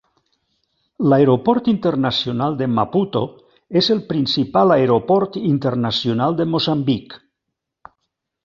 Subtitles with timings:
[1.11, 3.21] L'aeroport internacional de Maputo
[3.83, 7.19] és el principal aeroport internacional de Moçambic.